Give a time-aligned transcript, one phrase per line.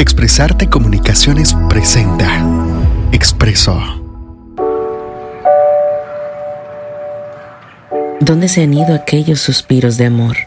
[0.00, 2.42] Expresarte Comunicaciones presenta
[3.12, 3.78] Expreso.
[8.18, 10.38] ¿Dónde se han ido aquellos suspiros de amor?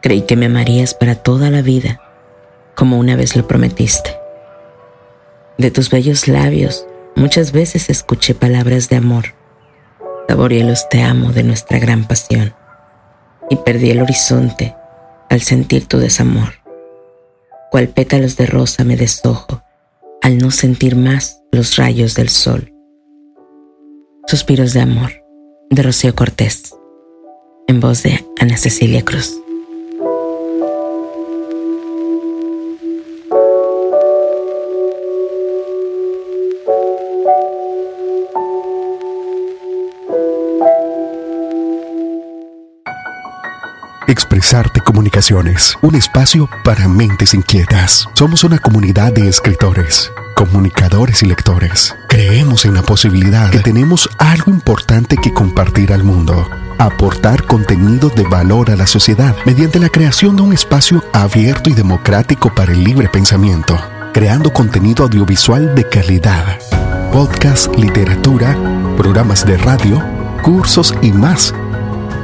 [0.00, 2.00] Creí que me amarías para toda la vida,
[2.74, 4.16] como una vez lo prometiste.
[5.58, 6.86] De tus bellos labios
[7.16, 9.34] muchas veces escuché palabras de amor.
[10.26, 12.54] Saboreé los te amo de nuestra gran pasión
[13.50, 14.74] y perdí el horizonte
[15.28, 16.59] al sentir tu desamor
[17.70, 19.62] cual pétalos de rosa me deshojo
[20.22, 22.72] al no sentir más los rayos del sol.
[24.26, 25.12] Suspiros de amor,
[25.70, 26.74] de Rocío Cortés,
[27.66, 29.39] en voz de Ana Cecilia Cruz.
[44.10, 48.08] Expresarte Comunicaciones, un espacio para mentes inquietas.
[48.14, 51.94] Somos una comunidad de escritores, comunicadores y lectores.
[52.08, 56.44] Creemos en la posibilidad que tenemos algo importante que compartir al mundo.
[56.78, 61.74] Aportar contenido de valor a la sociedad mediante la creación de un espacio abierto y
[61.74, 63.78] democrático para el libre pensamiento,
[64.12, 66.58] creando contenido audiovisual de calidad,
[67.12, 68.56] podcast, literatura,
[68.96, 70.02] programas de radio,
[70.42, 71.54] cursos y más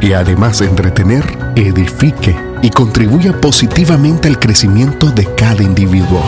[0.00, 6.22] y además de entretener, edifique y contribuya positivamente al crecimiento de cada individuo.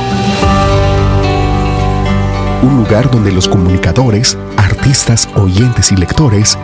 [2.62, 6.58] Un lugar donde los comunicadores, artistas, oyentes y lectores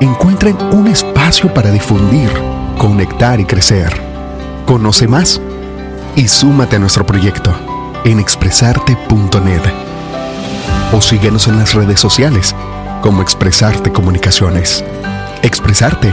[0.00, 2.30] encuentren un espacio para difundir,
[2.78, 3.92] conectar y crecer.
[4.66, 5.40] Conoce más
[6.16, 7.54] y súmate a nuestro proyecto
[8.04, 9.62] en expresarte.net
[10.92, 12.54] o síguenos en las redes sociales
[13.02, 14.82] como Expresarte Comunicaciones.
[15.42, 16.12] Expresarte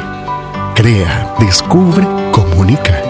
[0.76, 3.02] Crea, descubre, comunica.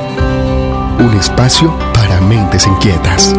[0.99, 3.33] Un espacio para mentes inquietas.